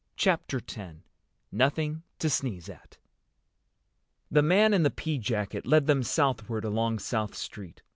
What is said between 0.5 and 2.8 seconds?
X NOTHING TO SNEEZE